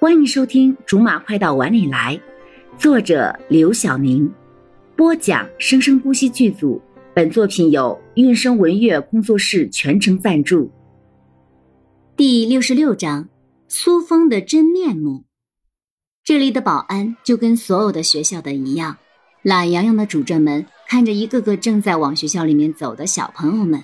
[0.00, 2.16] 欢迎收听《竹马快到碗里来》，
[2.80, 4.32] 作者刘晓宁，
[4.94, 6.80] 播讲生生不息剧组。
[7.12, 10.70] 本作品由韵声文乐工作室全程赞助。
[12.16, 13.28] 第六十六章：
[13.66, 15.24] 苏峰的真面目。
[16.22, 18.98] 这里的保安就跟所有的学校的一样，
[19.42, 23.82] 懒洋洋的拄着门，看着一个个正在往学校里面走的小朋友们。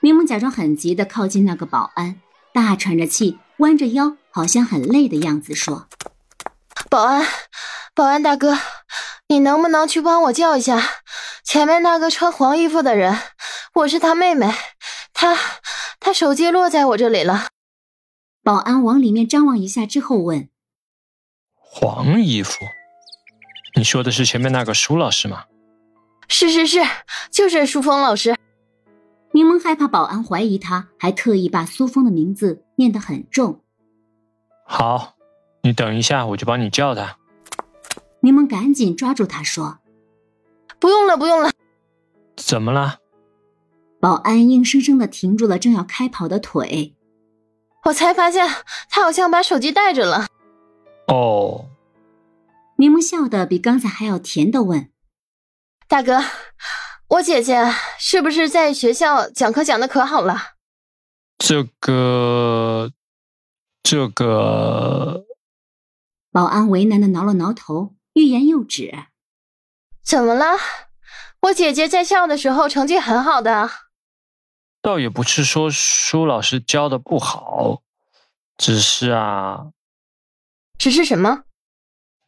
[0.00, 2.20] 柠檬假装很急的靠近那个保安，
[2.52, 5.88] 大喘着气，弯着腰，好像很累的样子，说
[6.90, 7.26] ：“保安，
[7.94, 8.58] 保安大哥，
[9.28, 10.82] 你能不能去帮我叫一下？”
[11.42, 13.18] 前面那个穿黄衣服的人，
[13.74, 14.52] 我是他妹妹，
[15.12, 15.38] 他
[16.00, 17.48] 他手机落在我这里了。
[18.42, 20.48] 保安往里面张望一下之后问
[21.54, 22.58] ：“黄衣服？
[23.76, 25.44] 你说的是前面那个舒老师吗
[26.28, 26.84] ？”“是是是，
[27.30, 28.36] 就是舒峰老师。”
[29.36, 33.60] 柠檬害怕保安怀疑他，还特意把苏峰的名字念得很重。
[34.64, 35.14] 好，
[35.62, 37.18] 你等一下，我就帮你叫他。
[38.20, 39.80] 柠檬赶紧抓住他说。
[40.80, 41.50] 不用了，不用了。
[42.34, 43.00] 怎么了？
[44.00, 46.96] 保安硬生生的停住了正要开跑的腿。
[47.84, 48.48] 我才发现
[48.88, 50.28] 他好像把手机带着了。
[51.08, 51.66] 哦。
[52.78, 54.88] 柠檬笑的比刚才还要甜的问
[55.86, 56.22] ：“大哥，
[57.08, 60.54] 我姐姐是不是在学校讲课讲的可好了？”
[61.38, 62.92] 这个，
[63.82, 65.24] 这个。
[66.32, 68.92] 保安为难的挠了挠头，欲言又止。
[70.04, 70.56] 怎么了？
[71.42, 73.70] 我姐姐在校的时候成绩很好的。
[74.82, 77.82] 倒也不是说舒老师教的不好，
[78.56, 79.72] 只是啊，
[80.78, 81.44] 只是什么？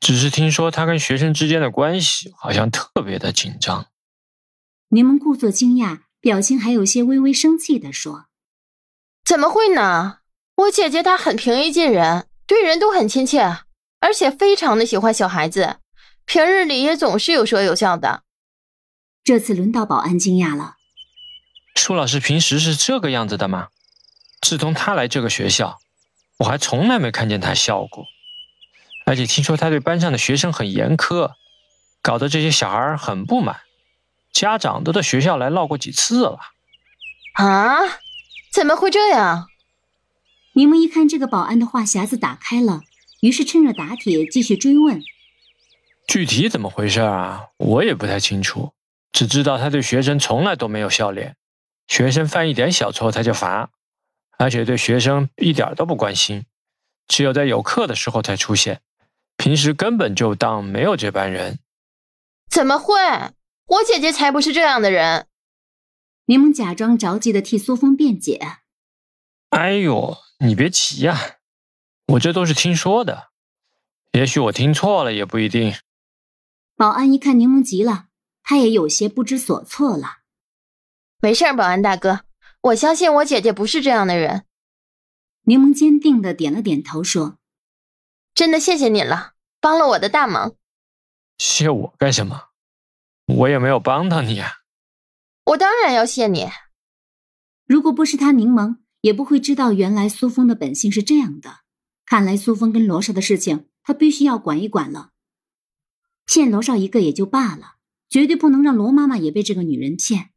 [0.00, 3.86] 只是听说他跟学生之间的关系好像特别的紧张。
[4.90, 8.26] 柠檬故作惊讶，表情还有些微微生气的说
[9.26, 10.18] ：“怎么会呢？
[10.54, 13.58] 我姐姐她很平易近人，对人都很亲切，
[13.98, 15.78] 而且非常的喜欢小孩子。”
[16.24, 18.22] 平日里也总是有说有笑的，
[19.22, 20.74] 这次轮到保安惊讶了。
[21.76, 23.68] 舒老师平时是这个样子的吗？
[24.40, 25.78] 自从他来这个学校，
[26.38, 28.06] 我还从来没看见他笑过。
[29.04, 31.32] 而且听说他对班上的学生很严苛，
[32.02, 33.60] 搞得这些小孩很不满，
[34.40, 36.38] 家长都到学校来闹过几次了。
[37.34, 37.78] 啊？
[38.52, 39.48] 怎么会这样？
[40.54, 42.82] 柠檬一看这个保安的话匣子打开了，
[43.20, 45.02] 于是趁热打铁继续追问。
[46.06, 47.48] 具体怎么回事啊？
[47.58, 48.72] 我也不太清楚，
[49.12, 51.36] 只知道他对学生从来都没有笑脸，
[51.88, 53.70] 学生犯一点小错他就罚，
[54.38, 56.46] 而且对学生一点都不关心，
[57.08, 58.80] 只有在有课的时候才出现，
[59.36, 61.58] 平时根本就当没有这班人。
[62.48, 62.94] 怎么会？
[63.66, 65.26] 我姐姐才不是这样的人。
[66.26, 68.58] 柠檬假装着急的替苏峰辩解
[69.50, 71.36] ：“哎呦，你别急呀，
[72.06, 73.30] 我这都是听说的，
[74.12, 75.74] 也许我听错了也不一定。”
[76.76, 78.06] 保安一看柠檬急了，
[78.42, 80.18] 他也有些不知所措了。
[81.20, 82.20] 没事，保安大哥，
[82.60, 84.44] 我相信我姐姐不是这样的人。
[85.42, 87.38] 柠檬坚定的点了点头，说
[88.34, 90.54] ：“真的谢谢你了，帮了我的大忙。”
[91.38, 92.45] 谢我干什么？
[93.26, 94.50] 我也没有帮到你啊。
[95.44, 96.48] 我当然要谢你。
[97.66, 101.58] 如果不是他，柠檬也不会知道原来苏峰的本性是这样的。
[102.04, 105.10] 看来苏峰跟罗少的事情，他必须要管一管了。
[106.24, 107.76] 骗罗少一个也就罢了，
[108.08, 110.30] 绝对不能让罗妈妈也被这个女人骗。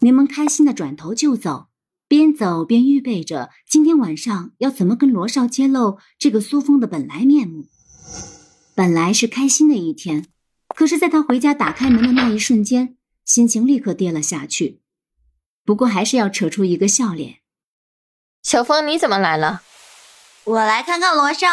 [0.00, 1.68] 柠檬开心的转头就走，
[2.08, 7.66] 边走边预备着今天晚上要怎么跟罗少揭露这个苏峰的本来面目。
[8.74, 10.31] 本来是开心的一天，
[10.74, 14.80] 可是在他回家打开门的那一瞬间，心情立刻跌了下去。
[15.64, 17.40] 不过还是要扯出一个笑脸。
[18.42, 19.62] 小峰，你怎么来了？
[20.44, 21.46] 我来看看罗少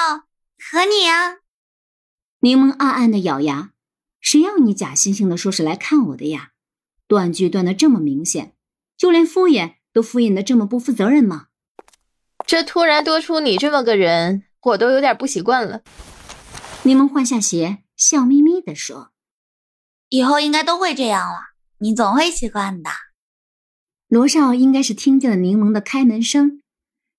[0.58, 1.38] 和你啊。
[2.40, 3.72] 柠檬暗暗的咬牙，
[4.20, 6.52] 谁要你假惺惺的说是来看我的呀？
[7.08, 8.56] 断句断的这么明显，
[8.98, 11.48] 就连敷衍都敷衍的这么不负责任吗？
[12.48, 15.82] 这突然多出你这么个人，我都有点不习惯了。
[16.84, 19.12] 柠檬换下鞋，笑眯眯地说
[20.08, 21.40] ：“以后应该都会这样了，
[21.80, 22.90] 你总会习惯的。”
[24.08, 26.62] 罗少应该是听见了柠檬的开门声，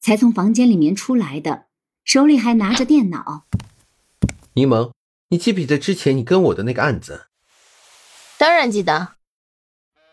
[0.01, 1.67] 才从房间里面出来的，
[2.03, 3.45] 手里还拿着电脑。
[4.55, 4.91] 柠檬。
[5.33, 7.27] 你记不记得之前你跟我的那个案子？
[8.37, 9.15] 当然记得。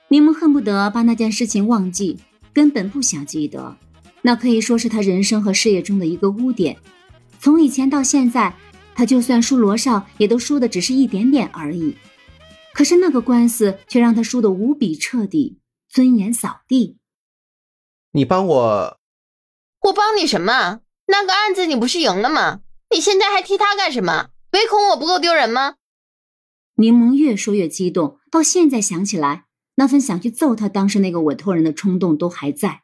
[0.10, 2.20] 柠檬恨不得把那件事情忘记，
[2.54, 3.78] 根本不想记得。
[4.22, 6.78] 那可以说是他人生和事业中的一个污点。
[7.40, 8.56] 从以前到现在，
[8.98, 11.96] 他就算输罗少，也都输的只是一点点而已。
[12.74, 16.98] 可是那个官司却让他输得无比彻底，尊严扫地。
[18.14, 18.98] 你帮我？
[19.82, 20.80] 我帮你什么？
[21.06, 22.62] 那个案子你不是赢了吗？
[22.90, 24.30] 你现在还提他干什么？
[24.54, 25.76] 唯恐我不够丢人吗？
[26.78, 29.46] 柠檬越说越激动，到现在想起来，
[29.76, 32.82] 那份想去揍他当时那个委托人的冲动都还在。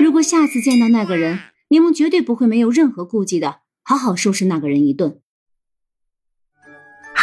[0.00, 1.40] 如果下次见到那个人，
[1.70, 5.20] 柠檬绝对不会没有任何顾忌的，好好收拾那个人一顿。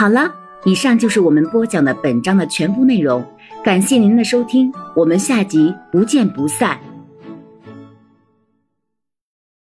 [0.02, 0.34] 好了，
[0.66, 3.24] 以上就是我们播讲的本章的全部内容，
[3.64, 6.80] 感谢您的收听，我们下集不见不散。